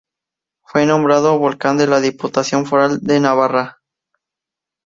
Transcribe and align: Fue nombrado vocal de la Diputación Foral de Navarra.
Fue 0.65 0.87
nombrado 0.87 1.37
vocal 1.37 1.77
de 1.77 1.85
la 1.85 1.99
Diputación 2.01 2.65
Foral 2.65 3.01
de 3.01 3.19
Navarra. 3.19 3.81